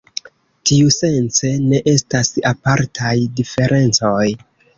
Tiusence, 0.69 1.51
ne 1.65 1.81
estas 1.91 2.33
apartaj 2.53 3.13
diferencoj. 3.43 4.25